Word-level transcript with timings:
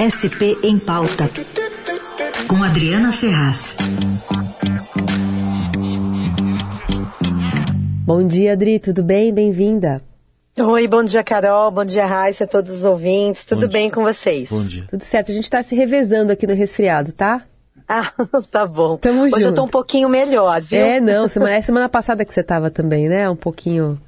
SP 0.00 0.56
em 0.62 0.78
Pauta, 0.78 1.28
com 2.48 2.62
Adriana 2.64 3.12
Ferraz. 3.12 3.76
Bom 8.06 8.26
dia, 8.26 8.52
Adri, 8.52 8.78
tudo 8.78 9.02
bem? 9.02 9.32
Bem-vinda. 9.32 10.02
Oi, 10.58 10.88
bom 10.88 11.04
dia, 11.04 11.22
Carol. 11.22 11.70
Bom 11.70 11.84
dia, 11.84 12.06
Raíssa, 12.06 12.46
todos 12.46 12.76
os 12.76 12.84
ouvintes. 12.84 13.44
Tudo 13.44 13.68
bem 13.68 13.90
com 13.90 14.02
vocês? 14.02 14.48
Bom 14.50 14.64
dia. 14.64 14.84
Tudo 14.88 15.04
certo, 15.04 15.30
a 15.30 15.34
gente 15.34 15.44
está 15.44 15.62
se 15.62 15.74
revezando 15.74 16.32
aqui 16.32 16.46
no 16.46 16.54
resfriado, 16.54 17.12
tá? 17.12 17.42
Ah, 17.88 18.10
tá 18.50 18.66
bom. 18.66 18.96
Tamo 18.96 19.22
Hoje 19.22 19.34
junto. 19.36 19.46
eu 19.46 19.54
tô 19.54 19.64
um 19.64 19.68
pouquinho 19.68 20.08
melhor, 20.08 20.60
viu? 20.60 20.80
É, 20.80 21.00
não, 21.00 21.28
semana, 21.28 21.54
é 21.54 21.62
semana 21.62 21.88
passada 21.88 22.24
que 22.24 22.32
você 22.32 22.42
tava 22.42 22.70
também, 22.70 23.08
né? 23.08 23.28
Um 23.28 23.36
pouquinho 23.36 24.00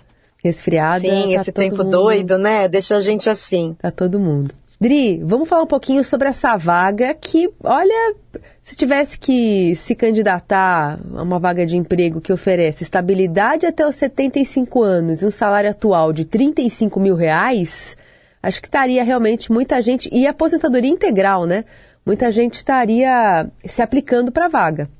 resfriada. 0.42 1.00
Sim, 1.00 1.34
tá 1.34 1.40
esse 1.42 1.52
tempo 1.52 1.78
mundo- 1.78 1.90
doido, 1.90 2.38
né? 2.38 2.66
Deixa 2.68 2.96
a 2.96 3.00
gente 3.00 3.28
assim. 3.28 3.76
Tá 3.80 3.90
todo 3.90 4.18
mundo. 4.18 4.54
Dri, 4.82 5.22
vamos 5.22 5.48
falar 5.48 5.62
um 5.62 5.66
pouquinho 5.68 6.02
sobre 6.02 6.26
essa 6.26 6.56
vaga 6.56 7.14
que, 7.14 7.48
olha, 7.62 8.16
se 8.64 8.74
tivesse 8.74 9.16
que 9.16 9.76
se 9.76 9.94
candidatar 9.94 10.98
a 11.14 11.22
uma 11.22 11.38
vaga 11.38 11.64
de 11.64 11.76
emprego 11.76 12.20
que 12.20 12.32
oferece 12.32 12.82
estabilidade 12.82 13.64
até 13.64 13.86
os 13.86 13.94
75 13.94 14.82
anos 14.82 15.22
e 15.22 15.26
um 15.26 15.30
salário 15.30 15.70
atual 15.70 16.12
de 16.12 16.24
35 16.24 16.98
mil 16.98 17.14
reais, 17.14 17.96
acho 18.42 18.60
que 18.60 18.66
estaria 18.66 19.04
realmente 19.04 19.52
muita 19.52 19.80
gente, 19.80 20.10
e 20.12 20.26
aposentadoria 20.26 20.90
integral, 20.90 21.46
né? 21.46 21.64
Muita 22.04 22.32
gente 22.32 22.54
estaria 22.54 23.46
se 23.64 23.82
aplicando 23.82 24.32
para 24.32 24.46
a 24.46 24.48
vaga. 24.48 24.90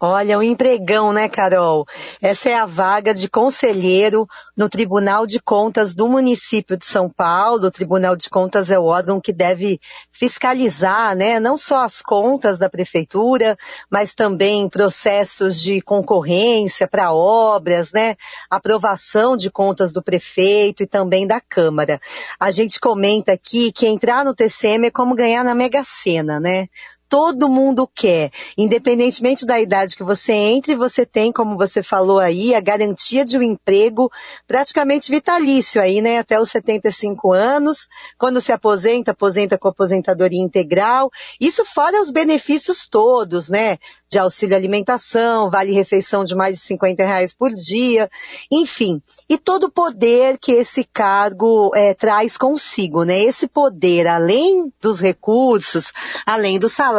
Olha, 0.00 0.38
um 0.38 0.42
empregão, 0.44 1.12
né, 1.12 1.28
Carol? 1.28 1.84
Essa 2.22 2.50
é 2.50 2.54
a 2.54 2.64
vaga 2.66 3.12
de 3.12 3.28
conselheiro 3.28 4.28
no 4.56 4.68
Tribunal 4.68 5.26
de 5.26 5.40
Contas 5.40 5.92
do 5.92 6.06
município 6.06 6.76
de 6.76 6.86
São 6.86 7.10
Paulo. 7.10 7.66
O 7.66 7.70
Tribunal 7.70 8.14
de 8.14 8.30
Contas 8.30 8.70
é 8.70 8.78
o 8.78 8.84
órgão 8.84 9.20
que 9.20 9.32
deve 9.32 9.80
fiscalizar, 10.12 11.16
né, 11.16 11.40
não 11.40 11.58
só 11.58 11.82
as 11.82 12.00
contas 12.00 12.60
da 12.60 12.70
prefeitura, 12.70 13.56
mas 13.90 14.14
também 14.14 14.68
processos 14.68 15.60
de 15.60 15.80
concorrência 15.80 16.86
para 16.86 17.12
obras, 17.12 17.92
né, 17.92 18.14
aprovação 18.48 19.36
de 19.36 19.50
contas 19.50 19.92
do 19.92 20.00
prefeito 20.00 20.84
e 20.84 20.86
também 20.86 21.26
da 21.26 21.40
Câmara. 21.40 22.00
A 22.38 22.52
gente 22.52 22.78
comenta 22.78 23.32
aqui 23.32 23.72
que 23.72 23.88
entrar 23.88 24.24
no 24.24 24.32
TCM 24.32 24.86
é 24.86 24.90
como 24.92 25.16
ganhar 25.16 25.42
na 25.42 25.56
Mega 25.56 25.82
Sena, 25.82 26.38
né? 26.38 26.68
Todo 27.08 27.48
mundo 27.48 27.88
quer. 27.92 28.30
Independentemente 28.56 29.46
da 29.46 29.58
idade 29.58 29.96
que 29.96 30.04
você 30.04 30.32
entre, 30.32 30.76
você 30.76 31.06
tem, 31.06 31.32
como 31.32 31.56
você 31.56 31.82
falou 31.82 32.18
aí, 32.18 32.54
a 32.54 32.60
garantia 32.60 33.24
de 33.24 33.38
um 33.38 33.42
emprego 33.42 34.10
praticamente 34.46 35.10
vitalício 35.10 35.80
aí, 35.80 36.02
né? 36.02 36.18
Até 36.18 36.38
os 36.38 36.50
75 36.50 37.32
anos. 37.32 37.88
Quando 38.18 38.40
se 38.40 38.52
aposenta, 38.52 39.12
aposenta 39.12 39.56
com 39.56 39.68
aposentadoria 39.68 40.42
integral. 40.42 41.10
Isso 41.40 41.64
fora 41.64 42.00
os 42.00 42.10
benefícios 42.10 42.86
todos, 42.86 43.48
né? 43.48 43.78
De 44.10 44.18
auxílio 44.18 44.56
alimentação, 44.56 45.50
vale 45.50 45.72
refeição 45.72 46.24
de 46.24 46.34
mais 46.34 46.56
de 46.56 46.62
50 46.64 47.04
reais 47.04 47.34
por 47.34 47.50
dia. 47.50 48.10
Enfim, 48.50 49.02
e 49.28 49.38
todo 49.38 49.64
o 49.64 49.70
poder 49.70 50.38
que 50.38 50.52
esse 50.52 50.84
cargo 50.84 51.70
eh, 51.74 51.94
traz 51.94 52.36
consigo, 52.36 53.04
né? 53.04 53.18
Esse 53.20 53.48
poder, 53.48 54.06
além 54.06 54.72
dos 54.80 55.00
recursos, 55.00 55.92
além 56.26 56.58
do 56.58 56.68
salário, 56.68 56.97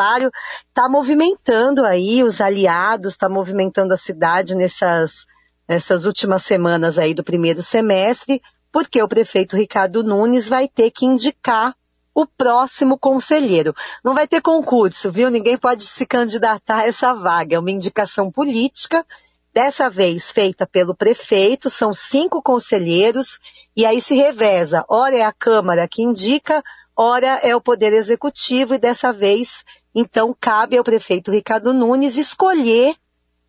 está 0.67 0.87
movimentando 0.89 1.85
aí 1.85 2.23
os 2.23 2.41
aliados, 2.41 3.13
está 3.13 3.27
movimentando 3.27 3.93
a 3.93 3.97
cidade 3.97 4.55
nessas, 4.55 5.25
nessas 5.67 6.05
últimas 6.05 6.43
semanas 6.43 6.97
aí 6.97 7.13
do 7.13 7.23
primeiro 7.23 7.61
semestre, 7.61 8.41
porque 8.71 9.01
o 9.01 9.07
prefeito 9.07 9.55
Ricardo 9.55 10.03
Nunes 10.03 10.47
vai 10.47 10.67
ter 10.67 10.91
que 10.91 11.05
indicar 11.05 11.75
o 12.13 12.25
próximo 12.25 12.97
conselheiro. 12.97 13.73
Não 14.03 14.13
vai 14.13 14.27
ter 14.27 14.41
concurso, 14.41 15.11
viu? 15.11 15.29
Ninguém 15.29 15.57
pode 15.57 15.85
se 15.85 16.05
candidatar 16.05 16.79
a 16.79 16.87
essa 16.87 17.13
vaga. 17.13 17.55
É 17.55 17.59
uma 17.59 17.71
indicação 17.71 18.29
política, 18.29 19.05
dessa 19.53 19.89
vez 19.89 20.31
feita 20.31 20.67
pelo 20.67 20.95
prefeito, 20.95 21.69
são 21.69 21.93
cinco 21.93 22.41
conselheiros, 22.41 23.39
e 23.75 23.85
aí 23.85 24.01
se 24.01 24.15
reveza. 24.15 24.85
Ora 24.87 25.17
é 25.17 25.23
a 25.23 25.33
Câmara 25.33 25.87
que 25.87 26.03
indica, 26.03 26.63
ora 26.95 27.39
é 27.41 27.55
o 27.55 27.61
Poder 27.61 27.93
Executivo, 27.93 28.73
e 28.73 28.79
dessa 28.79 29.11
vez, 29.11 29.63
então, 29.93 30.35
cabe 30.39 30.77
ao 30.77 30.83
prefeito 30.83 31.31
Ricardo 31.31 31.73
Nunes 31.73 32.17
escolher 32.17 32.95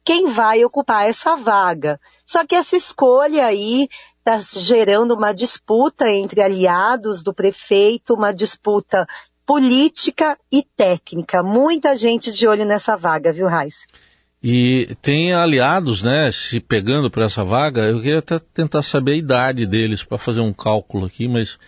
quem 0.04 0.28
vai 0.28 0.64
ocupar 0.64 1.08
essa 1.08 1.36
vaga. 1.36 2.00
Só 2.24 2.46
que 2.46 2.54
essa 2.54 2.76
escolha 2.76 3.46
aí 3.46 3.88
está 4.18 4.38
gerando 4.58 5.14
uma 5.14 5.32
disputa 5.32 6.10
entre 6.10 6.40
aliados 6.40 7.22
do 7.22 7.34
prefeito, 7.34 8.14
uma 8.14 8.32
disputa 8.32 9.06
política 9.44 10.38
e 10.50 10.62
técnica. 10.62 11.42
Muita 11.42 11.94
gente 11.96 12.32
de 12.32 12.46
olho 12.46 12.64
nessa 12.64 12.96
vaga, 12.96 13.32
viu, 13.32 13.46
Raiz? 13.46 13.86
E 14.42 14.96
tem 15.02 15.34
aliados, 15.34 16.02
né, 16.02 16.32
se 16.32 16.60
pegando 16.60 17.10
para 17.10 17.26
essa 17.26 17.44
vaga. 17.44 17.82
Eu 17.82 18.00
queria 18.00 18.20
até 18.20 18.38
tentar 18.38 18.82
saber 18.82 19.12
a 19.12 19.16
idade 19.16 19.66
deles 19.66 20.02
para 20.02 20.18
fazer 20.18 20.40
um 20.40 20.52
cálculo 20.52 21.06
aqui, 21.06 21.28
mas 21.28 21.58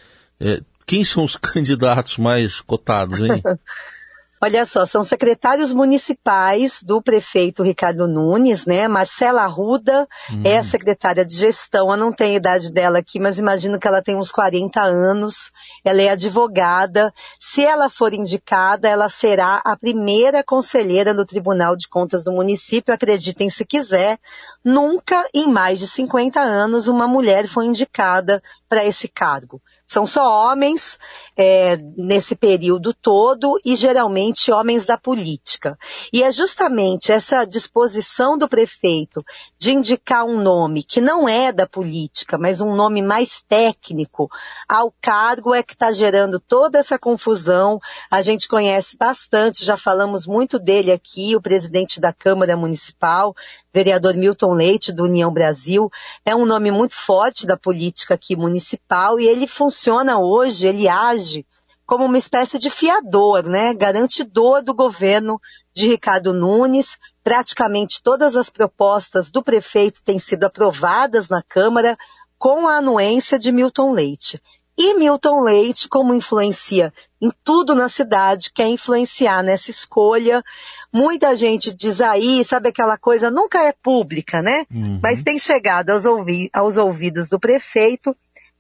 é, 0.40 0.60
quem 0.86 1.04
são 1.04 1.24
os 1.24 1.36
candidatos 1.36 2.16
mais 2.16 2.60
cotados, 2.60 3.20
hein? 3.20 3.42
Olha 4.44 4.66
só, 4.66 4.84
são 4.84 5.04
secretários 5.04 5.72
municipais 5.72 6.82
do 6.82 7.00
prefeito 7.00 7.62
Ricardo 7.62 8.08
Nunes, 8.08 8.66
né? 8.66 8.88
Marcela 8.88 9.42
Arruda 9.42 10.08
é 10.42 10.58
a 10.58 10.64
secretária 10.64 11.24
de 11.24 11.36
gestão. 11.36 11.92
Eu 11.92 11.96
não 11.96 12.12
tenho 12.12 12.32
a 12.32 12.36
idade 12.38 12.72
dela 12.72 12.98
aqui, 12.98 13.20
mas 13.20 13.38
imagino 13.38 13.78
que 13.78 13.86
ela 13.86 14.02
tem 14.02 14.16
uns 14.16 14.32
40 14.32 14.80
anos. 14.80 15.52
Ela 15.84 16.02
é 16.02 16.08
advogada. 16.08 17.14
Se 17.38 17.64
ela 17.64 17.88
for 17.88 18.12
indicada, 18.12 18.88
ela 18.88 19.08
será 19.08 19.62
a 19.64 19.76
primeira 19.76 20.42
conselheira 20.42 21.14
no 21.14 21.24
Tribunal 21.24 21.76
de 21.76 21.88
Contas 21.88 22.24
do 22.24 22.32
município. 22.32 22.92
Acreditem 22.92 23.48
se 23.48 23.64
quiser. 23.64 24.18
Nunca 24.64 25.24
em 25.32 25.46
mais 25.46 25.78
de 25.78 25.86
50 25.86 26.40
anos 26.40 26.88
uma 26.88 27.06
mulher 27.06 27.46
foi 27.46 27.66
indicada 27.66 28.42
para 28.68 28.84
esse 28.84 29.06
cargo. 29.06 29.62
São 29.92 30.06
só 30.06 30.26
homens 30.26 30.98
é, 31.36 31.76
nesse 31.98 32.34
período 32.34 32.94
todo 32.94 33.60
e 33.62 33.76
geralmente 33.76 34.50
homens 34.50 34.86
da 34.86 34.96
política. 34.96 35.78
E 36.10 36.22
é 36.22 36.32
justamente 36.32 37.12
essa 37.12 37.44
disposição 37.44 38.38
do 38.38 38.48
prefeito 38.48 39.22
de 39.58 39.72
indicar 39.74 40.24
um 40.24 40.40
nome 40.40 40.82
que 40.82 40.98
não 40.98 41.28
é 41.28 41.52
da 41.52 41.66
política, 41.66 42.38
mas 42.38 42.62
um 42.62 42.74
nome 42.74 43.02
mais 43.02 43.42
técnico 43.42 44.30
ao 44.66 44.94
cargo 44.98 45.54
é 45.54 45.62
que 45.62 45.74
está 45.74 45.92
gerando 45.92 46.40
toda 46.40 46.78
essa 46.78 46.98
confusão. 46.98 47.78
A 48.10 48.22
gente 48.22 48.48
conhece 48.48 48.96
bastante, 48.96 49.62
já 49.62 49.76
falamos 49.76 50.26
muito 50.26 50.58
dele 50.58 50.90
aqui, 50.90 51.36
o 51.36 51.42
presidente 51.42 52.00
da 52.00 52.14
Câmara 52.14 52.56
Municipal, 52.56 53.34
vereador 53.74 54.14
Milton 54.14 54.54
Leite, 54.54 54.90
do 54.90 55.04
União 55.04 55.30
Brasil, 55.30 55.90
é 56.24 56.34
um 56.34 56.46
nome 56.46 56.70
muito 56.70 56.94
forte 56.94 57.46
da 57.46 57.58
política 57.58 58.14
aqui 58.14 58.34
municipal 58.34 59.20
e 59.20 59.26
ele 59.26 59.46
funciona 59.46 59.81
hoje, 59.90 60.66
ele 60.66 60.88
age 60.88 61.46
como 61.86 62.04
uma 62.04 62.18
espécie 62.18 62.58
de 62.58 62.70
fiador, 62.70 63.42
né? 63.42 63.74
Garantidor 63.74 64.62
do 64.62 64.72
governo 64.74 65.40
de 65.74 65.88
Ricardo 65.88 66.32
Nunes. 66.32 66.96
Praticamente 67.24 68.02
todas 68.02 68.36
as 68.36 68.50
propostas 68.50 69.30
do 69.30 69.42
prefeito 69.42 70.02
têm 70.02 70.18
sido 70.18 70.44
aprovadas 70.44 71.28
na 71.28 71.42
Câmara 71.42 71.96
com 72.38 72.66
a 72.68 72.76
anuência 72.76 73.38
de 73.38 73.52
Milton 73.52 73.92
Leite. 73.92 74.40
E 74.76 74.94
Milton 74.94 75.42
Leite, 75.42 75.86
como 75.86 76.14
influencia 76.14 76.92
em 77.20 77.30
tudo 77.44 77.74
na 77.74 77.88
cidade, 77.90 78.50
quer 78.52 78.66
influenciar 78.68 79.42
nessa 79.42 79.70
escolha. 79.70 80.42
Muita 80.90 81.34
gente 81.36 81.72
diz 81.72 82.00
aí, 82.00 82.42
sabe 82.42 82.70
aquela 82.70 82.96
coisa, 82.96 83.30
nunca 83.30 83.62
é 83.62 83.72
pública, 83.72 84.40
né? 84.40 84.64
Mas 85.02 85.22
tem 85.22 85.38
chegado 85.38 85.90
aos, 85.90 86.06
ouvi- 86.06 86.50
aos 86.54 86.78
ouvidos 86.78 87.28
do 87.28 87.38
prefeito 87.38 88.16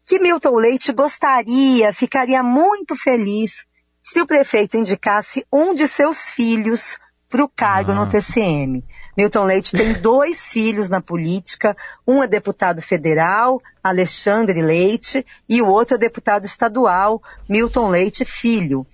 que 0.06 0.18
Milton 0.18 0.56
Leite 0.56 0.92
gostaria, 0.92 1.92
ficaria 1.92 2.42
muito 2.42 2.96
feliz 2.96 3.64
se 4.00 4.20
o 4.20 4.26
prefeito 4.26 4.76
indicasse 4.76 5.46
um 5.52 5.74
de 5.74 5.86
seus 5.86 6.30
filhos 6.30 6.98
para 7.28 7.44
o 7.44 7.48
cargo 7.48 7.94
no 7.94 8.06
TCM. 8.06 8.84
Milton 9.16 9.44
Leite 9.44 9.76
tem 9.76 9.94
dois 10.02 10.52
filhos 10.52 10.88
na 10.88 11.00
política, 11.00 11.76
um 12.06 12.22
é 12.22 12.26
deputado 12.26 12.82
federal, 12.82 13.62
Alexandre 13.82 14.60
Leite, 14.60 15.24
e 15.48 15.62
o 15.62 15.66
outro 15.66 15.94
é 15.94 15.98
deputado 15.98 16.44
estadual, 16.44 17.22
Milton 17.48 17.88
Leite 17.88 18.24
Filho. 18.24 18.86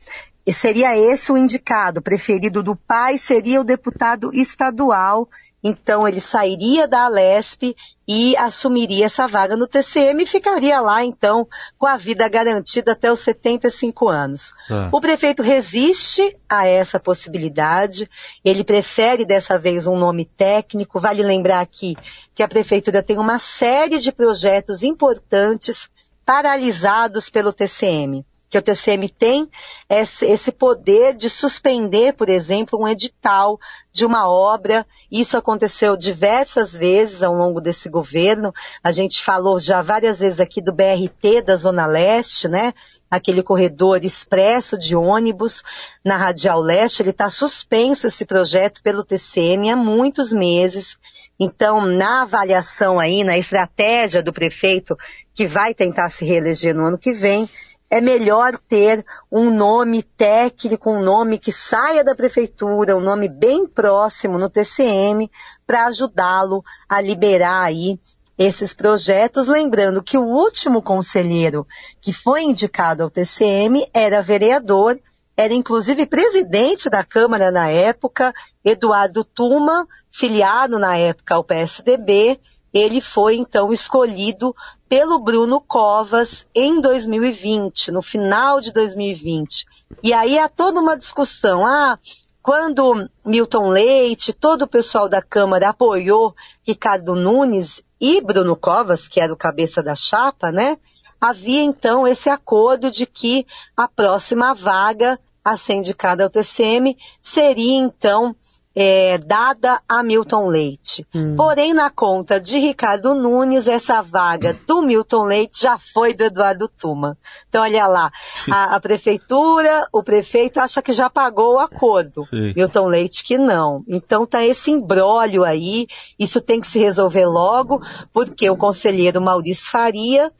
E 0.46 0.52
seria 0.52 0.96
esse 0.96 1.32
o 1.32 1.36
indicado, 1.36 2.00
preferido 2.00 2.62
do 2.62 2.76
pai 2.76 3.18
seria 3.18 3.60
o 3.60 3.64
deputado 3.64 4.30
estadual, 4.32 5.28
então 5.62 6.06
ele 6.06 6.20
sairia 6.20 6.86
da 6.86 7.04
Alesp 7.04 7.74
e 8.06 8.36
assumiria 8.36 9.06
essa 9.06 9.26
vaga 9.26 9.56
no 9.56 9.66
TCM 9.66 10.22
e 10.22 10.26
ficaria 10.26 10.80
lá 10.80 11.04
então 11.04 11.46
com 11.76 11.86
a 11.86 11.96
vida 11.96 12.28
garantida 12.28 12.92
até 12.92 13.10
os 13.10 13.20
75 13.20 14.08
anos. 14.08 14.54
Tá. 14.68 14.88
O 14.92 15.00
prefeito 15.00 15.42
resiste 15.42 16.36
a 16.48 16.66
essa 16.66 17.00
possibilidade, 17.00 18.08
ele 18.44 18.64
prefere 18.64 19.24
dessa 19.24 19.58
vez 19.58 19.86
um 19.86 19.96
nome 19.96 20.24
técnico. 20.24 21.00
Vale 21.00 21.22
lembrar 21.22 21.60
aqui 21.60 21.96
que 22.34 22.42
a 22.42 22.48
prefeitura 22.48 23.02
tem 23.02 23.18
uma 23.18 23.38
série 23.38 23.98
de 23.98 24.12
projetos 24.12 24.82
importantes 24.82 25.90
paralisados 26.24 27.28
pelo 27.28 27.52
TCM. 27.52 28.24
Que 28.50 28.56
o 28.56 28.62
TCM 28.62 29.08
tem 29.10 29.48
esse 29.90 30.52
poder 30.52 31.14
de 31.14 31.28
suspender, 31.28 32.14
por 32.14 32.28
exemplo, 32.28 32.80
um 32.80 32.88
edital 32.88 33.58
de 33.92 34.06
uma 34.06 34.28
obra. 34.28 34.86
Isso 35.10 35.36
aconteceu 35.36 35.96
diversas 35.96 36.72
vezes 36.72 37.22
ao 37.22 37.34
longo 37.34 37.60
desse 37.60 37.88
governo. 37.88 38.52
A 38.82 38.90
gente 38.90 39.22
falou 39.22 39.58
já 39.58 39.82
várias 39.82 40.20
vezes 40.20 40.40
aqui 40.40 40.62
do 40.62 40.72
BRT 40.72 41.42
da 41.44 41.56
Zona 41.56 41.86
Leste, 41.86 42.48
né? 42.48 42.72
Aquele 43.10 43.42
corredor 43.42 44.04
expresso 44.04 44.78
de 44.78 44.94
ônibus 44.94 45.62
na 46.04 46.16
Radial 46.16 46.60
Leste, 46.60 47.02
ele 47.02 47.10
está 47.10 47.30
suspenso 47.30 48.06
esse 48.06 48.24
projeto 48.26 48.82
pelo 48.82 49.04
TCM 49.04 49.70
há 49.70 49.76
muitos 49.76 50.30
meses. 50.30 50.98
Então, 51.40 51.86
na 51.86 52.22
avaliação 52.22 52.98
aí, 52.98 53.24
na 53.24 53.38
estratégia 53.38 54.22
do 54.22 54.32
prefeito 54.32 54.96
que 55.34 55.46
vai 55.46 55.72
tentar 55.72 56.08
se 56.10 56.24
reeleger 56.24 56.74
no 56.74 56.84
ano 56.84 56.98
que 56.98 57.12
vem, 57.12 57.48
é 57.90 58.00
melhor 58.00 58.58
ter 58.58 59.04
um 59.32 59.50
nome 59.50 60.02
técnico, 60.02 60.90
um 60.90 61.00
nome 61.02 61.38
que 61.38 61.50
saia 61.50 62.04
da 62.04 62.14
prefeitura, 62.14 62.96
um 62.96 63.00
nome 63.00 63.28
bem 63.28 63.66
próximo 63.66 64.38
no 64.38 64.50
TCM, 64.50 65.30
para 65.66 65.86
ajudá-lo 65.86 66.62
a 66.88 67.00
liberar 67.00 67.62
aí 67.62 67.98
esses 68.36 68.72
projetos, 68.72 69.46
lembrando 69.46 70.02
que 70.02 70.16
o 70.16 70.24
último 70.24 70.80
conselheiro 70.80 71.66
que 72.00 72.12
foi 72.12 72.42
indicado 72.42 73.02
ao 73.02 73.10
TCM 73.10 73.88
era 73.92 74.22
vereador, 74.22 74.98
era 75.36 75.52
inclusive 75.52 76.06
presidente 76.06 76.88
da 76.88 77.02
Câmara 77.02 77.50
na 77.50 77.68
época, 77.68 78.32
Eduardo 78.64 79.24
Tuma, 79.24 79.88
filiado 80.10 80.78
na 80.78 80.96
época 80.96 81.34
ao 81.34 81.42
PSDB, 81.42 82.38
ele 82.72 83.00
foi 83.00 83.36
então 83.36 83.72
escolhido 83.72 84.54
pelo 84.88 85.18
Bruno 85.18 85.60
Covas 85.60 86.46
em 86.54 86.80
2020, 86.80 87.90
no 87.92 88.00
final 88.00 88.60
de 88.60 88.72
2020. 88.72 89.66
E 90.02 90.12
aí 90.12 90.38
há 90.38 90.48
toda 90.48 90.80
uma 90.80 90.96
discussão. 90.96 91.66
Ah, 91.66 91.98
quando 92.42 93.08
Milton 93.24 93.68
Leite, 93.68 94.32
todo 94.32 94.62
o 94.62 94.68
pessoal 94.68 95.08
da 95.08 95.20
Câmara 95.20 95.68
apoiou 95.68 96.34
Ricardo 96.66 97.14
Nunes 97.14 97.82
e 98.00 98.20
Bruno 98.22 98.56
Covas, 98.56 99.06
que 99.06 99.20
era 99.20 99.32
o 99.32 99.36
cabeça 99.36 99.82
da 99.82 99.94
chapa, 99.94 100.50
né? 100.50 100.78
Havia 101.20 101.62
então 101.62 102.06
esse 102.06 102.30
acordo 102.30 102.90
de 102.90 103.04
que 103.04 103.46
a 103.76 103.88
próxima 103.88 104.54
vaga 104.54 105.18
a 105.44 105.56
ser 105.56 105.74
indicada 105.74 106.24
ao 106.24 106.30
TCM 106.30 106.96
seria 107.20 107.78
então 107.78 108.34
é, 108.74 109.18
dada 109.18 109.80
a 109.88 110.02
Milton 110.02 110.48
Leite. 110.48 111.06
Hum. 111.14 111.34
Porém, 111.36 111.74
na 111.74 111.90
conta 111.90 112.40
de 112.40 112.58
Ricardo 112.58 113.14
Nunes, 113.14 113.66
essa 113.66 114.00
vaga 114.00 114.56
do 114.66 114.82
Milton 114.82 115.24
Leite 115.24 115.62
já 115.62 115.78
foi 115.78 116.14
do 116.14 116.24
Eduardo 116.24 116.68
Tuma. 116.68 117.18
Então, 117.48 117.62
olha 117.62 117.86
lá, 117.86 118.10
a, 118.50 118.76
a 118.76 118.80
prefeitura, 118.80 119.88
o 119.92 120.02
prefeito 120.02 120.60
acha 120.60 120.80
que 120.80 120.92
já 120.92 121.10
pagou 121.10 121.54
o 121.54 121.58
acordo. 121.58 122.24
Sim. 122.26 122.52
Milton 122.54 122.86
Leite 122.86 123.24
que 123.24 123.36
não. 123.36 123.82
Então, 123.88 124.24
tá 124.24 124.44
esse 124.44 124.70
embrólio 124.70 125.44
aí, 125.44 125.86
isso 126.18 126.40
tem 126.40 126.60
que 126.60 126.66
se 126.66 126.78
resolver 126.78 127.26
logo, 127.26 127.82
porque 128.12 128.48
o 128.48 128.56
conselheiro 128.56 129.20
Maurício 129.20 129.70
Faria 129.70 130.32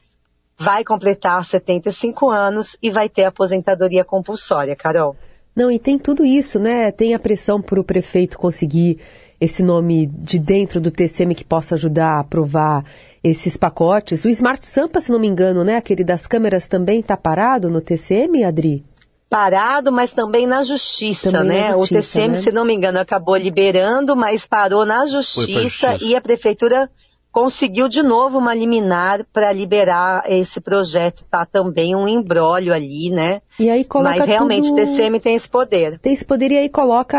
vai 0.57 0.83
completar 0.83 1.43
75 1.43 2.29
anos 2.29 2.77
e 2.81 2.89
vai 2.89 3.07
ter 3.07 3.23
aposentadoria 3.23 4.03
compulsória, 4.03 4.75
Carol. 4.75 5.15
Não, 5.55 5.69
e 5.69 5.77
tem 5.77 5.97
tudo 5.97 6.25
isso, 6.25 6.59
né? 6.59 6.91
Tem 6.91 7.13
a 7.13 7.19
pressão 7.19 7.61
para 7.61 7.79
o 7.79 7.83
prefeito 7.83 8.37
conseguir 8.37 8.99
esse 9.39 9.63
nome 9.63 10.07
de 10.07 10.37
dentro 10.37 10.81
do 10.81 10.91
TCM 10.91 11.33
que 11.33 11.45
possa 11.45 11.75
ajudar 11.75 12.17
a 12.17 12.19
aprovar 12.19 12.83
esses 13.23 13.55
pacotes. 13.57 14.25
O 14.25 14.29
Smart 14.29 14.65
Sampa, 14.65 14.99
se 14.99 15.11
não 15.11 15.19
me 15.19 15.27
engano, 15.27 15.63
né? 15.63 15.77
Aquele 15.77 16.03
das 16.03 16.27
câmeras 16.27 16.67
também 16.67 16.99
está 16.99 17.15
parado 17.15 17.69
no 17.69 17.81
TCM, 17.81 18.43
Adri? 18.43 18.83
Parado, 19.29 19.91
mas 19.91 20.11
também 20.11 20.47
na 20.47 20.63
justiça, 20.63 21.31
também 21.31 21.57
né? 21.57 21.69
Na 21.69 21.77
justiça, 21.77 21.99
o 21.99 22.01
TCM, 22.01 22.35
né? 22.35 22.41
se 22.41 22.51
não 22.51 22.65
me 22.65 22.73
engano, 22.73 22.99
acabou 22.99 23.37
liberando, 23.37 24.15
mas 24.15 24.47
parou 24.47 24.85
na 24.85 25.05
justiça, 25.05 25.61
justiça. 25.61 25.97
e 26.01 26.15
a 26.15 26.21
prefeitura 26.21 26.89
conseguiu 27.31 27.87
de 27.87 28.01
novo 28.01 28.37
uma 28.37 28.53
liminar 28.53 29.23
para 29.31 29.51
liberar 29.51 30.23
esse 30.27 30.59
projeto. 30.59 31.23
Tá 31.29 31.45
também 31.45 31.95
um 31.95 32.07
embrólio 32.07 32.73
ali, 32.73 33.11
né? 33.11 33.41
E 33.59 33.69
aí 33.69 33.83
coloca 33.83 34.17
Mas 34.17 34.25
realmente 34.25 34.69
tudo... 34.69 34.81
o 34.81 34.85
TCM 34.85 35.19
tem 35.19 35.35
esse 35.35 35.49
poder. 35.49 35.99
Tem 35.99 36.13
esse 36.13 36.25
poder 36.25 36.51
e 36.51 36.57
aí 36.57 36.69
coloca 36.69 37.17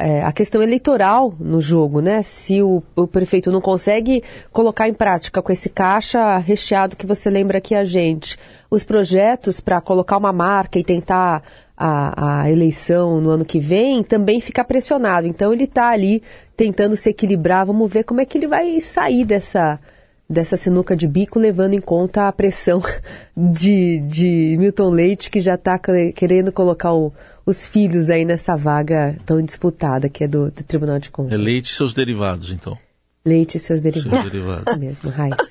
é, 0.00 0.22
a 0.22 0.32
questão 0.32 0.62
eleitoral 0.62 1.34
no 1.38 1.60
jogo, 1.60 2.00
né? 2.00 2.22
Se 2.22 2.62
o, 2.62 2.82
o, 2.96 3.06
prefeito 3.06 3.50
não 3.50 3.60
consegue 3.60 4.22
colocar 4.52 4.88
em 4.88 4.94
prática 4.94 5.42
com 5.42 5.52
esse 5.52 5.68
caixa 5.68 6.38
recheado 6.38 6.96
que 6.96 7.06
você 7.06 7.28
lembra 7.28 7.58
aqui 7.58 7.74
a 7.74 7.84
gente, 7.84 8.38
os 8.70 8.84
projetos 8.84 9.60
para 9.60 9.80
colocar 9.80 10.16
uma 10.16 10.32
marca 10.32 10.78
e 10.78 10.84
tentar 10.84 11.42
a, 11.82 12.42
a, 12.42 12.50
eleição 12.50 13.22
no 13.22 13.30
ano 13.30 13.42
que 13.42 13.58
vem, 13.58 14.02
também 14.02 14.38
fica 14.38 14.62
pressionado. 14.62 15.26
Então 15.26 15.50
ele 15.50 15.64
está 15.64 15.88
ali 15.88 16.22
tentando 16.54 16.94
se 16.94 17.08
equilibrar. 17.08 17.64
Vamos 17.64 17.90
ver 17.90 18.04
como 18.04 18.20
é 18.20 18.26
que 18.26 18.36
ele 18.36 18.46
vai 18.46 18.78
sair 18.82 19.24
dessa, 19.24 19.80
dessa 20.28 20.58
sinuca 20.58 20.94
de 20.94 21.08
bico, 21.08 21.38
levando 21.38 21.72
em 21.72 21.80
conta 21.80 22.28
a 22.28 22.32
pressão 22.32 22.82
de, 23.34 24.00
de 24.00 24.56
Milton 24.58 24.90
Leite, 24.90 25.30
que 25.30 25.40
já 25.40 25.54
está 25.54 25.80
querendo 26.14 26.52
colocar 26.52 26.92
o, 26.92 27.10
os 27.46 27.66
filhos 27.66 28.10
aí 28.10 28.26
nessa 28.26 28.54
vaga 28.54 29.16
tão 29.24 29.40
disputada, 29.40 30.10
que 30.10 30.24
é 30.24 30.28
do, 30.28 30.50
do 30.50 30.62
Tribunal 30.62 30.98
de 30.98 31.10
Contas. 31.10 31.32
É 31.32 31.36
Leite 31.38 31.70
e 31.70 31.74
seus 31.74 31.94
derivados, 31.94 32.52
então. 32.52 32.76
Leite 33.24 33.56
e 33.56 33.60
seus 33.60 33.80
derivados. 33.80 34.20
Seus 34.20 34.32
derivados. 34.32 34.76
Mesmo, 34.76 35.10
Raíssa. 35.10 35.48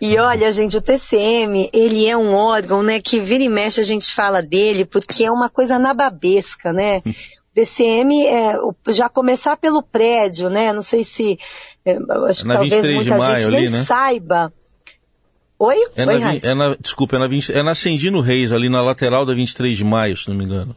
E 0.00 0.18
olha, 0.18 0.50
gente, 0.52 0.76
o 0.76 0.82
TCM, 0.82 1.70
ele 1.72 2.06
é 2.06 2.16
um 2.16 2.34
órgão, 2.34 2.82
né, 2.82 3.00
que 3.00 3.20
vira 3.20 3.42
e 3.42 3.48
mexe 3.48 3.80
a 3.80 3.84
gente 3.84 4.12
fala 4.14 4.42
dele, 4.42 4.84
porque 4.84 5.24
é 5.24 5.30
uma 5.30 5.48
coisa 5.48 5.78
nababesca, 5.78 6.72
né? 6.72 7.02
O 7.44 7.54
TCM 7.54 8.26
é, 8.26 8.56
já 8.88 9.08
começar 9.08 9.56
pelo 9.56 9.80
prédio, 9.80 10.50
né? 10.50 10.72
Não 10.72 10.82
sei 10.82 11.04
se, 11.04 11.38
é, 11.84 11.96
acho 12.28 12.42
que 12.42 12.48
talvez 12.48 12.84
muita 12.90 13.16
maio, 13.16 13.38
gente 13.38 13.46
ali, 13.46 13.60
nem 13.60 13.70
né? 13.70 13.84
saiba. 13.84 14.52
Oi? 15.56 15.76
É 15.94 16.04
Oi, 16.04 16.18
na, 16.18 16.34
é 16.34 16.52
na, 16.52 16.74
desculpa, 16.74 17.14
é 17.14 17.18
na, 17.20 17.28
20, 17.28 17.52
é 17.52 17.62
na 17.62 17.70
Ascendino 17.70 18.20
Reis, 18.20 18.50
ali 18.50 18.68
na 18.68 18.82
lateral 18.82 19.24
da 19.24 19.32
23 19.32 19.76
de 19.76 19.84
maio, 19.84 20.16
se 20.16 20.28
não 20.28 20.36
me 20.36 20.44
engano. 20.44 20.74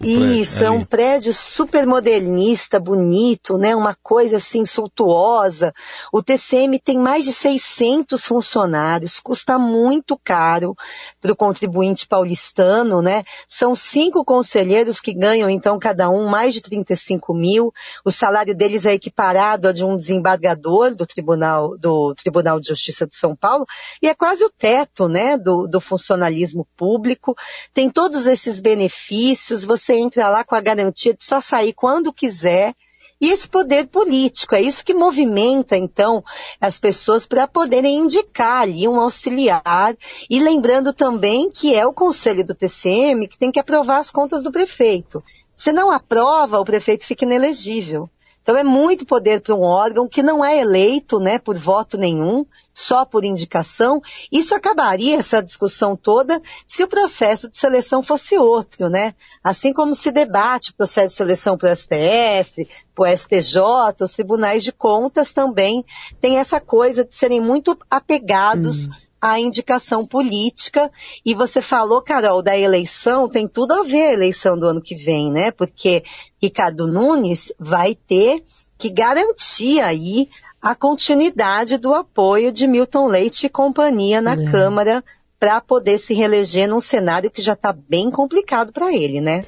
Isso, 0.00 0.64
é 0.64 0.70
um 0.70 0.84
prédio 0.84 1.34
super 1.34 1.84
modernista, 1.84 2.78
bonito, 2.78 3.58
né? 3.58 3.74
Uma 3.74 3.96
coisa 4.00 4.36
assim 4.36 4.64
suntuosa. 4.64 5.74
O 6.12 6.22
TCM 6.22 6.78
tem 6.78 6.98
mais 6.98 7.24
de 7.24 7.32
600 7.32 8.24
funcionários, 8.24 9.18
custa 9.18 9.58
muito 9.58 10.16
caro 10.22 10.76
para 11.20 11.32
o 11.32 11.36
contribuinte 11.36 12.06
paulistano, 12.06 13.02
né? 13.02 13.24
São 13.48 13.74
cinco 13.74 14.24
conselheiros 14.24 15.00
que 15.00 15.12
ganham 15.12 15.50
então 15.50 15.76
cada 15.80 16.08
um 16.08 16.26
mais 16.28 16.54
de 16.54 16.62
35 16.62 17.34
mil. 17.34 17.72
O 18.04 18.12
salário 18.12 18.54
deles 18.54 18.86
é 18.86 18.94
equiparado 18.94 19.66
a 19.66 19.72
de 19.72 19.84
um 19.84 19.96
desembargador 19.96 20.94
do 20.94 21.06
Tribunal 21.06 21.76
do 21.76 22.14
Tribunal 22.14 22.60
de 22.60 22.68
Justiça 22.68 23.04
de 23.04 23.16
São 23.16 23.34
Paulo 23.34 23.66
e 24.00 24.06
é 24.06 24.14
quase 24.14 24.44
o 24.44 24.50
teto, 24.50 25.08
né? 25.08 25.36
Do, 25.36 25.66
do 25.66 25.80
funcionalismo 25.80 26.68
público. 26.76 27.34
Tem 27.74 27.90
todos 27.90 28.28
esses 28.28 28.60
benefícios. 28.60 29.64
Você 29.64 29.87
entra 29.94 30.28
lá 30.28 30.44
com 30.44 30.54
a 30.54 30.60
garantia 30.60 31.14
de 31.14 31.24
só 31.24 31.40
sair 31.40 31.72
quando 31.72 32.12
quiser. 32.12 32.74
E 33.20 33.30
esse 33.30 33.48
poder 33.48 33.88
político, 33.88 34.54
é 34.54 34.62
isso 34.62 34.84
que 34.84 34.94
movimenta, 34.94 35.76
então, 35.76 36.22
as 36.60 36.78
pessoas 36.78 37.26
para 37.26 37.48
poderem 37.48 37.98
indicar 37.98 38.62
ali 38.62 38.86
um 38.86 39.00
auxiliar. 39.00 39.96
E 40.30 40.38
lembrando 40.38 40.92
também 40.92 41.50
que 41.50 41.74
é 41.74 41.84
o 41.84 41.92
conselho 41.92 42.46
do 42.46 42.54
TCM 42.54 43.26
que 43.26 43.36
tem 43.36 43.50
que 43.50 43.58
aprovar 43.58 43.98
as 43.98 44.10
contas 44.10 44.42
do 44.42 44.52
prefeito. 44.52 45.22
Se 45.52 45.72
não 45.72 45.90
aprova, 45.90 46.60
o 46.60 46.64
prefeito 46.64 47.04
fica 47.04 47.24
inelegível. 47.24 48.08
Então 48.48 48.56
é 48.56 48.64
muito 48.64 49.04
poder 49.04 49.42
para 49.42 49.54
um 49.54 49.60
órgão 49.60 50.08
que 50.08 50.22
não 50.22 50.42
é 50.42 50.56
eleito, 50.56 51.20
né, 51.20 51.38
por 51.38 51.54
voto 51.54 51.98
nenhum, 51.98 52.46
só 52.72 53.04
por 53.04 53.22
indicação. 53.22 54.00
Isso 54.32 54.54
acabaria 54.54 55.18
essa 55.18 55.42
discussão 55.42 55.94
toda 55.94 56.40
se 56.64 56.82
o 56.82 56.88
processo 56.88 57.50
de 57.50 57.58
seleção 57.58 58.02
fosse 58.02 58.38
outro, 58.38 58.88
né? 58.88 59.14
Assim 59.44 59.70
como 59.70 59.94
se 59.94 60.10
debate 60.10 60.70
o 60.70 60.74
processo 60.74 61.08
de 61.08 61.16
seleção 61.16 61.58
para 61.58 61.70
o 61.70 61.76
STF, 61.76 62.66
para 62.94 63.12
o 63.12 63.18
STJ, 63.18 63.60
os 64.00 64.12
tribunais 64.12 64.64
de 64.64 64.72
contas 64.72 65.30
também 65.30 65.84
têm 66.18 66.38
essa 66.38 66.58
coisa 66.58 67.04
de 67.04 67.14
serem 67.14 67.42
muito 67.42 67.78
apegados 67.90 68.86
hum 68.86 69.07
a 69.20 69.38
indicação 69.38 70.06
política. 70.06 70.90
E 71.24 71.34
você 71.34 71.60
falou, 71.60 72.02
Carol, 72.02 72.42
da 72.42 72.56
eleição, 72.56 73.28
tem 73.28 73.48
tudo 73.48 73.74
a 73.74 73.82
ver 73.82 74.08
a 74.08 74.12
eleição 74.12 74.58
do 74.58 74.66
ano 74.66 74.80
que 74.80 74.94
vem, 74.94 75.30
né? 75.30 75.50
Porque 75.50 76.02
Ricardo 76.40 76.86
Nunes 76.86 77.52
vai 77.58 77.94
ter 77.94 78.42
que 78.76 78.88
garantir 78.88 79.80
aí 79.80 80.28
a 80.60 80.74
continuidade 80.74 81.76
do 81.78 81.94
apoio 81.94 82.52
de 82.52 82.66
Milton 82.66 83.06
Leite 83.06 83.46
e 83.46 83.50
companhia 83.50 84.20
na 84.20 84.32
é. 84.32 84.50
Câmara 84.50 85.04
para 85.38 85.60
poder 85.60 85.98
se 85.98 86.14
reeleger 86.14 86.68
num 86.68 86.80
cenário 86.80 87.30
que 87.30 87.40
já 87.40 87.52
está 87.52 87.72
bem 87.72 88.10
complicado 88.10 88.72
para 88.72 88.92
ele, 88.92 89.20
né? 89.20 89.44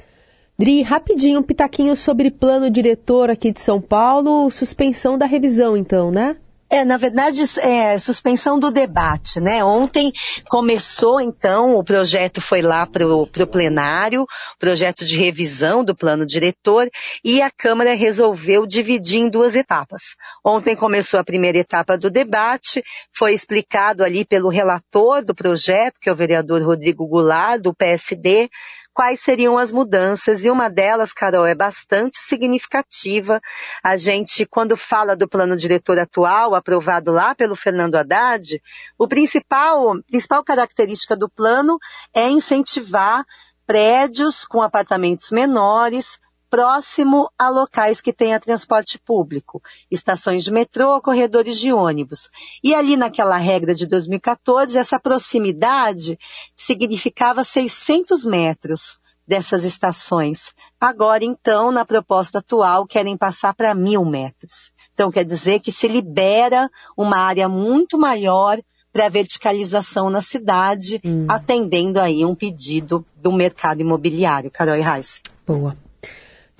Dri, 0.57 0.81
rapidinho, 0.81 1.39
um 1.39 1.43
pitaquinho 1.43 1.95
sobre 1.95 2.29
plano 2.29 2.69
diretor 2.69 3.29
aqui 3.29 3.51
de 3.51 3.59
São 3.59 3.81
Paulo, 3.81 4.49
suspensão 4.51 5.17
da 5.17 5.25
revisão, 5.25 5.75
então, 5.75 6.11
né? 6.11 6.37
É, 6.73 6.85
na 6.85 6.95
verdade, 6.95 7.43
é 7.59 7.97
suspensão 7.97 8.57
do 8.57 8.71
debate, 8.71 9.41
né? 9.41 9.61
Ontem 9.61 10.09
começou, 10.47 11.19
então, 11.19 11.75
o 11.75 11.83
projeto 11.83 12.39
foi 12.39 12.61
lá 12.61 12.87
para 12.87 13.05
o 13.05 13.27
plenário, 13.27 14.25
projeto 14.57 15.03
de 15.03 15.17
revisão 15.17 15.83
do 15.83 15.93
plano 15.93 16.25
diretor, 16.25 16.89
e 17.25 17.41
a 17.41 17.51
Câmara 17.51 17.93
resolveu 17.93 18.65
dividir 18.65 19.19
em 19.19 19.29
duas 19.29 19.53
etapas. 19.53 20.01
Ontem 20.45 20.73
começou 20.73 21.19
a 21.19 21.25
primeira 21.25 21.57
etapa 21.57 21.97
do 21.97 22.09
debate, 22.09 22.81
foi 23.13 23.33
explicado 23.33 24.01
ali 24.01 24.23
pelo 24.23 24.47
relator 24.47 25.25
do 25.25 25.35
projeto, 25.35 25.99
que 25.99 26.07
é 26.07 26.13
o 26.13 26.15
vereador 26.15 26.63
Rodrigo 26.63 27.05
Goulart, 27.05 27.61
do 27.61 27.73
PSD, 27.73 28.49
quais 28.93 29.21
seriam 29.21 29.57
as 29.57 29.71
mudanças, 29.71 30.43
e 30.43 30.49
uma 30.49 30.69
delas, 30.69 31.13
Carol, 31.13 31.45
é 31.45 31.55
bastante 31.55 32.17
significativa. 32.17 33.41
A 33.83 33.97
gente, 33.97 34.45
quando 34.45 34.75
fala 34.75 35.15
do 35.15 35.27
plano 35.27 35.55
diretor 35.55 35.97
atual, 35.99 36.55
aprovado 36.55 37.11
lá 37.11 37.33
pelo 37.33 37.55
Fernando 37.55 37.95
Haddad, 37.95 38.61
o 38.97 39.07
principal, 39.07 40.01
principal 40.07 40.43
característica 40.43 41.15
do 41.15 41.29
plano 41.29 41.77
é 42.13 42.29
incentivar 42.29 43.25
prédios 43.65 44.43
com 44.43 44.61
apartamentos 44.61 45.31
menores, 45.31 46.19
próximo 46.51 47.31
a 47.39 47.49
locais 47.49 48.01
que 48.01 48.11
tenha 48.11 48.37
transporte 48.37 48.99
público, 48.99 49.63
estações 49.89 50.43
de 50.43 50.51
metrô, 50.51 51.01
corredores 51.01 51.57
de 51.57 51.71
ônibus. 51.71 52.29
E 52.61 52.75
ali 52.75 52.97
naquela 52.97 53.37
regra 53.37 53.73
de 53.73 53.87
2014, 53.87 54.77
essa 54.77 54.99
proximidade 54.99 56.19
significava 56.53 57.45
600 57.45 58.25
metros 58.25 58.99
dessas 59.25 59.63
estações. 59.63 60.51
Agora, 60.79 61.23
então, 61.23 61.71
na 61.71 61.85
proposta 61.85 62.39
atual, 62.39 62.85
querem 62.85 63.15
passar 63.15 63.53
para 63.53 63.73
mil 63.73 64.03
metros. 64.03 64.73
Então, 64.93 65.09
quer 65.09 65.23
dizer 65.23 65.61
que 65.61 65.71
se 65.71 65.87
libera 65.87 66.69
uma 66.97 67.17
área 67.17 67.47
muito 67.47 67.97
maior 67.97 68.59
para 68.91 69.05
a 69.05 69.09
verticalização 69.09 70.09
na 70.09 70.21
cidade, 70.21 70.99
hum. 71.05 71.27
atendendo 71.29 71.97
aí 71.97 72.25
um 72.25 72.35
pedido 72.35 73.05
do 73.15 73.31
mercado 73.31 73.79
imobiliário. 73.79 74.51
Carol 74.51 74.81
Reis. 74.81 75.21
Boa. 75.47 75.77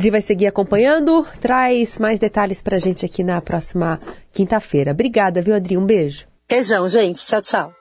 Dri 0.01 0.09
vai 0.09 0.21
seguir 0.21 0.47
acompanhando, 0.47 1.27
traz 1.39 1.99
mais 1.99 2.17
detalhes 2.17 2.59
pra 2.59 2.79
gente 2.79 3.05
aqui 3.05 3.23
na 3.23 3.39
próxima 3.39 4.01
quinta-feira. 4.33 4.93
Obrigada, 4.93 5.43
viu, 5.43 5.53
Adri? 5.53 5.77
Um 5.77 5.85
beijo. 5.85 6.25
Beijão, 6.49 6.87
gente. 6.89 7.23
Tchau, 7.23 7.41
tchau. 7.41 7.80